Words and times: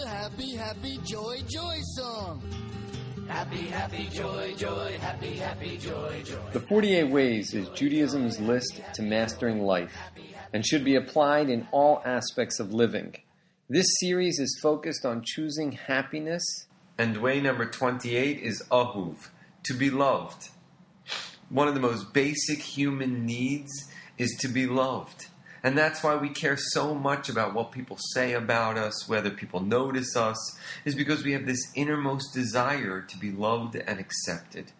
the 0.00 0.08
happy, 0.08 0.54
happy, 0.54 0.98
joy, 1.04 1.42
joy 1.48 1.78
song. 1.96 2.42
Happy, 3.26 3.66
happy, 3.66 4.08
joy, 4.12 4.54
joy, 4.56 4.96
happy, 5.00 5.34
happy, 5.34 5.76
joy, 5.76 6.22
joy. 6.24 6.38
The 6.52 6.60
48 6.60 7.04
Ways 7.04 7.52
is 7.54 7.68
Judaism's 7.70 8.40
list 8.40 8.80
to 8.94 9.02
mastering 9.02 9.62
life 9.62 9.96
and 10.52 10.64
should 10.64 10.84
be 10.84 10.94
applied 10.94 11.50
in 11.50 11.66
all 11.72 12.00
aspects 12.04 12.60
of 12.60 12.72
living. 12.72 13.16
This 13.68 13.86
series 14.00 14.38
is 14.38 14.58
focused 14.62 15.04
on 15.04 15.22
choosing 15.24 15.72
happiness. 15.72 16.44
And 16.96 17.18
way 17.18 17.40
number 17.40 17.66
28 17.66 18.40
is 18.40 18.62
Ahuv, 18.70 19.28
to 19.64 19.74
be 19.74 19.90
loved. 19.90 20.48
One 21.50 21.68
of 21.68 21.74
the 21.74 21.80
most 21.80 22.12
basic 22.12 22.60
human 22.60 23.26
needs 23.26 23.72
is 24.16 24.36
to 24.40 24.48
be 24.48 24.66
loved. 24.66 25.26
And 25.62 25.76
that's 25.76 26.02
why 26.02 26.16
we 26.16 26.28
care 26.28 26.56
so 26.56 26.94
much 26.94 27.28
about 27.28 27.54
what 27.54 27.72
people 27.72 27.98
say 28.12 28.32
about 28.32 28.78
us, 28.78 29.08
whether 29.08 29.30
people 29.30 29.60
notice 29.60 30.16
us, 30.16 30.58
is 30.84 30.94
because 30.94 31.24
we 31.24 31.32
have 31.32 31.46
this 31.46 31.72
innermost 31.74 32.32
desire 32.32 33.00
to 33.00 33.18
be 33.18 33.30
loved 33.30 33.74
and 33.74 33.98
accepted. 33.98 34.72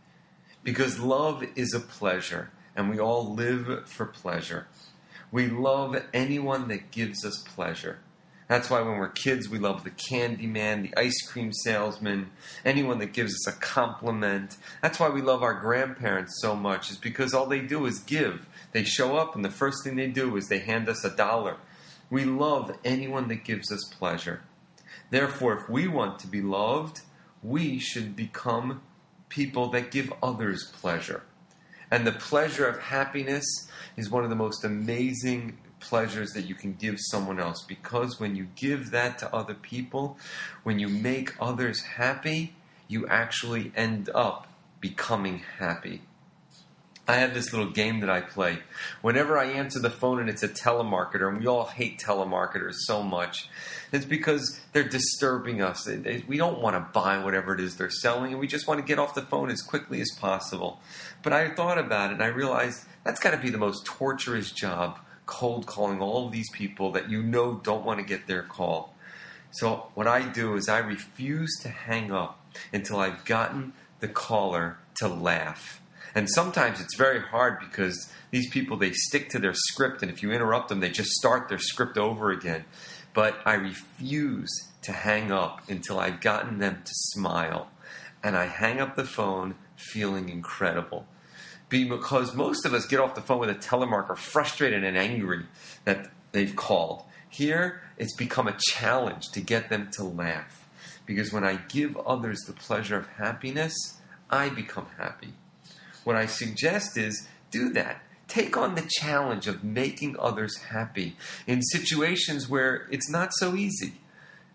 Because 0.62 1.01
love 1.01 1.45
is 1.56 1.75
a 1.75 1.80
pleasure, 1.80 2.51
and 2.77 2.91
we 2.91 2.98
all 3.01 3.34
live 3.34 3.89
for 3.89 4.06
pleasure. 4.06 4.69
We 5.33 5.48
love 5.48 6.03
anyone 6.15 6.69
that 6.69 6.91
gives 6.91 7.25
us 7.25 7.42
pleasure. 7.42 7.98
That's 8.48 8.70
why 8.70 8.80
when 8.80 8.97
we're 8.97 9.11
kids, 9.11 9.51
we 9.51 9.59
love 9.59 9.84
the 9.84 9.91
candy 9.91 10.47
man, 10.47 10.83
the 10.83 10.97
ice 10.97 11.20
cream 11.23 11.52
salesman, 11.52 12.30
anyone 12.65 12.98
that 12.98 13.12
gives 13.12 13.34
us 13.34 13.47
a 13.47 13.59
compliment. 13.61 14.56
That's 14.80 14.98
why 14.98 15.11
we 15.11 15.20
love 15.20 15.43
our 15.43 15.52
grandparents 15.52 16.41
so 16.41 16.56
much, 16.56 16.91
is 16.91 16.97
because 16.97 17.34
all 17.34 17.47
they 17.47 17.61
do 17.61 17.84
is 17.84 17.98
give. 17.98 18.47
They 18.73 18.84
show 18.84 19.16
up, 19.19 19.37
and 19.37 19.45
the 19.45 19.51
first 19.51 19.84
thing 19.84 19.97
they 19.97 20.09
do 20.09 20.34
is 20.37 20.48
they 20.48 20.61
hand 20.61 20.89
us 20.89 21.05
a 21.05 21.15
dollar. 21.15 21.59
We 22.09 22.25
love 22.25 22.77
anyone 22.87 23.29
that 23.29 23.45
gives 23.45 23.70
us 23.70 23.84
pleasure. 23.98 24.41
Therefore, 25.11 25.59
if 25.59 25.69
we 25.69 25.87
want 25.87 26.19
to 26.20 26.27
be 26.27 26.41
loved, 26.41 27.03
we 27.42 27.78
should 27.78 28.17
become 28.17 28.80
people 29.28 29.69
that 29.70 29.91
give 29.91 30.11
others 30.23 30.73
pleasure. 30.80 31.23
And 31.91 32.06
the 32.06 32.12
pleasure 32.12 32.67
of 32.67 32.80
happiness 32.80 33.45
is 33.97 34.11
one 34.11 34.25
of 34.25 34.30
the 34.30 34.36
most 34.36 34.64
amazing 34.64 35.58
pleasures 35.81 36.33
that 36.33 36.45
you 36.45 36.55
can 36.55 36.75
give 36.75 36.97
someone 36.98 37.39
else 37.39 37.62
because 37.62 38.19
when 38.19 38.37
you 38.37 38.48
give 38.57 38.91
that 38.91 39.19
to 39.19 39.34
other 39.34 39.55
people, 39.55 40.19
when 40.62 40.79
you 40.79 40.89
make 40.89 41.35
others 41.41 41.83
happy, 41.83 42.55
you 42.87 43.07
actually 43.07 43.73
end 43.77 44.11
up 44.15 44.48
becoming 44.81 45.43
happy. 45.59 46.03
I 47.07 47.15
have 47.17 47.33
this 47.33 47.55
little 47.55 47.70
game 47.70 48.01
that 48.01 48.11
I 48.11 48.20
play. 48.20 48.59
Whenever 49.01 49.39
I 49.39 49.47
answer 49.47 49.79
the 49.79 49.89
phone 49.89 50.20
and 50.20 50.29
it's 50.29 50.43
a 50.43 50.48
telemarketer, 50.48 51.27
and 51.27 51.41
we 51.41 51.47
all 51.47 51.65
hate 51.65 51.98
telemarketers 51.98 52.75
so 52.81 53.03
much, 53.03 53.48
it's 53.92 54.05
because 54.05 54.61
they're 54.75 54.87
disturbing 54.87 55.63
us. 55.63 55.89
We 56.27 56.37
don't 56.37 56.61
want 56.61 56.77
to 56.77 56.87
buy 56.92 57.25
whatever 57.25 57.55
it 57.55 57.61
is 57.61 57.77
they're 57.77 57.89
selling, 57.89 58.33
and 58.33 58.41
we 58.41 58.47
just 58.47 58.69
want 58.69 58.81
to 58.81 58.87
get 58.87 58.98
off 58.98 59.15
the 59.15 59.23
phone 59.23 59.48
as 59.48 59.63
quickly 59.63 60.03
as 60.03 60.11
possible. 60.20 60.81
But 61.23 61.33
I 61.33 61.48
thought 61.48 61.79
about 61.79 62.11
it, 62.11 62.15
and 62.15 62.23
I 62.23 62.27
realized 62.27 62.85
that's 63.05 63.20
got 63.20 63.31
to 63.31 63.39
be 63.39 63.48
the 63.48 63.57
most 63.57 63.87
torturous 63.87 64.53
job 64.53 64.98
cold 65.29 65.67
calling 65.67 66.01
all 66.01 66.27
of 66.27 66.33
these 66.33 66.51
people 66.51 66.91
that 66.93 67.09
you 67.09 67.23
know 67.23 67.61
don't 67.62 67.84
want 67.84 68.01
to 68.01 68.05
get 68.05 68.27
their 68.27 68.43
call. 68.43 68.95
So, 69.53 69.91
what 69.95 70.09
I 70.09 70.29
do 70.29 70.57
is 70.57 70.69
I 70.69 70.79
refuse 70.79 71.57
to 71.62 71.69
hang 71.69 72.11
up 72.11 72.45
until 72.73 72.98
I've 72.98 73.25
gotten 73.25 73.73
the 74.01 74.09
caller 74.09 74.79
to 74.97 75.09
laugh 75.09 75.81
and 76.15 76.29
sometimes 76.29 76.81
it's 76.81 76.97
very 76.97 77.20
hard 77.20 77.61
because 77.61 78.12
these 78.31 78.48
people 78.51 78.77
they 78.77 78.93
stick 78.93 79.29
to 79.31 79.39
their 79.39 79.55
script, 79.55 80.03
and 80.03 80.11
if 80.11 80.23
you 80.23 80.33
interrupt 80.33 80.69
them, 80.69 80.81
they 80.81 80.91
just 80.91 81.11
start 81.11 81.48
their 81.48 81.59
script 81.59 81.97
over 81.97 82.31
again. 82.31 82.65
But 83.15 83.39
I 83.45 83.55
refuse 83.55 84.51
to 84.83 84.92
hang 84.92 85.31
up 85.31 85.69
until 85.69 85.98
I've 85.98 86.20
gotten 86.20 86.59
them 86.59 86.83
to 86.85 86.91
smile, 86.92 87.70
and 88.23 88.37
I 88.37 88.47
hang 88.47 88.81
up 88.81 88.97
the 88.97 89.05
phone 89.05 89.55
feeling 89.77 90.29
incredible. 90.29 91.07
Because 91.69 92.34
most 92.34 92.64
of 92.64 92.73
us 92.73 92.86
get 92.86 93.01
off 93.01 93.14
the 93.14 93.20
phone 93.20 93.40
with 93.40 93.51
a 93.51 93.55
telemarketer 93.55 94.17
frustrated 94.17 94.84
and 94.84 94.96
angry 94.96 95.45
that 95.84 96.11
they've 96.33 96.56
called. 96.56 97.05
Here, 97.29 97.83
it's 97.98 98.14
become 98.14 98.48
a 98.48 98.56
challenge 98.58 99.29
to 99.33 99.40
get 99.40 99.68
them 99.68 99.90
to 99.92 100.05
laugh. 100.05 100.67
Because 101.05 101.33
when 101.33 101.45
I 101.45 101.57
give 101.68 101.96
others 101.98 102.40
the 102.40 102.52
pleasure 102.52 102.96
of 102.96 103.07
happiness, 103.07 103.74
I 104.30 104.48
become 104.48 104.86
happy. 104.98 105.34
What 106.05 106.17
I 106.17 106.27
suggest 106.27 106.96
is 106.96 107.28
do 107.51 107.70
that. 107.70 108.02
Take 108.28 108.57
on 108.57 108.74
the 108.74 108.89
challenge 108.89 109.46
of 109.46 109.64
making 109.64 110.17
others 110.18 110.57
happy 110.57 111.17
in 111.46 111.62
situations 111.62 112.48
where 112.48 112.86
it's 112.90 113.11
not 113.11 113.33
so 113.34 113.55
easy. 113.55 113.95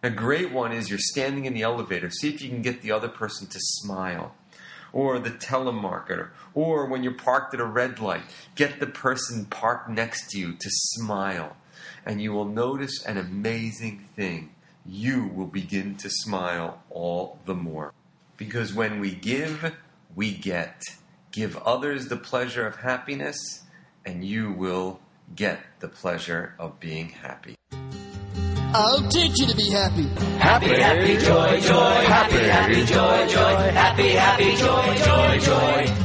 A 0.04 0.10
great 0.10 0.52
one 0.52 0.72
is 0.72 0.90
you're 0.90 1.00
standing 1.00 1.46
in 1.46 1.54
the 1.54 1.64
elevator, 1.64 2.10
see 2.10 2.32
if 2.32 2.42
you 2.42 2.50
can 2.50 2.62
get 2.62 2.82
the 2.82 2.92
other 2.92 3.08
person 3.08 3.48
to 3.48 3.58
smile. 3.60 4.36
Or 4.94 5.20
the 5.20 5.32
telemarketer. 5.32 6.30
Or 6.54 6.86
when 6.86 7.04
you're 7.04 7.14
parked 7.14 7.54
at 7.54 7.60
a 7.60 7.66
red 7.66 8.00
light, 8.00 8.24
get 8.56 8.80
the 8.80 8.88
person 8.88 9.46
parked 9.46 9.90
next 9.90 10.30
to 10.30 10.40
you 10.40 10.54
to 10.54 10.70
smile. 10.70 11.58
And 12.06 12.22
you 12.22 12.32
will 12.32 12.46
notice 12.46 13.04
an 13.04 13.18
amazing 13.18 14.08
thing. 14.16 14.52
You 14.86 15.26
will 15.26 15.48
begin 15.48 15.96
to 15.96 16.10
smile 16.10 16.84
all 16.90 17.40
the 17.46 17.56
more. 17.56 17.94
Because 18.38 18.74
when 18.74 19.00
we 19.00 19.12
give, 19.16 19.74
we 20.16 20.32
get. 20.32 20.82
Give 21.32 21.58
others 21.58 22.08
the 22.08 22.18
pleasure 22.18 22.68
of 22.68 22.78
happiness, 22.78 23.64
and 24.06 24.24
you 24.24 24.52
will 24.52 25.00
get 25.36 25.60
the 25.80 25.88
pleasure 25.88 26.54
of 26.60 26.80
being 26.80 27.10
happy. 27.10 27.56
I'll 28.76 29.08
teach 29.08 29.40
you 29.40 29.48
to 29.48 29.56
be 29.56 29.70
happy. 29.70 30.08
Happy, 30.40 30.66
happy, 30.66 31.18
joy, 31.18 31.60
joy, 31.62 31.94
happy, 32.06 32.40
happy, 32.40 32.86
joy, 32.86 33.28
joy, 33.28 33.72
happy, 33.72 34.10
happy, 34.10 34.56
joy, 34.56 35.40
joy. 35.40 36.03